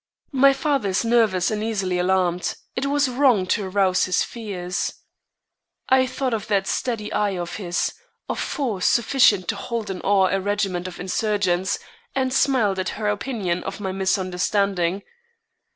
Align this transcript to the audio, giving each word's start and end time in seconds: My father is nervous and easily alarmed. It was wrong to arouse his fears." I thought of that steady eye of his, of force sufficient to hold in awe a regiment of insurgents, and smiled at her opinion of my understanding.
My 0.33 0.51
father 0.51 0.89
is 0.89 1.05
nervous 1.05 1.51
and 1.51 1.63
easily 1.63 1.99
alarmed. 1.99 2.55
It 2.75 2.87
was 2.87 3.07
wrong 3.07 3.45
to 3.45 3.65
arouse 3.67 4.05
his 4.05 4.23
fears." 4.23 4.95
I 5.89 6.07
thought 6.07 6.33
of 6.33 6.47
that 6.47 6.65
steady 6.65 7.13
eye 7.13 7.37
of 7.37 7.57
his, 7.57 7.93
of 8.27 8.39
force 8.39 8.87
sufficient 8.87 9.47
to 9.49 9.55
hold 9.55 9.91
in 9.91 10.01
awe 10.01 10.29
a 10.29 10.41
regiment 10.41 10.87
of 10.87 10.99
insurgents, 10.99 11.77
and 12.15 12.33
smiled 12.33 12.79
at 12.79 12.89
her 12.97 13.09
opinion 13.09 13.61
of 13.63 13.79
my 13.79 13.89
understanding. 13.89 15.03